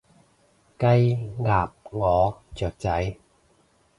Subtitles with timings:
[0.79, 0.85] 雞，
[1.43, 3.17] 鴨，鵝，雀仔